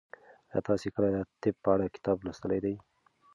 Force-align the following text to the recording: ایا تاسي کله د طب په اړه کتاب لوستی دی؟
ایا 0.51 0.59
تاسي 0.67 0.89
کله 0.95 1.07
د 1.13 1.17
طب 1.43 1.55
په 1.63 1.69
اړه 1.73 1.85
کتاب 1.95 2.17
لوستی 2.25 2.59
دی؟ 2.65 2.75